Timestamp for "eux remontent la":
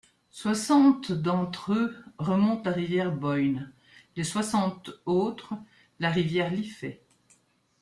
1.73-2.75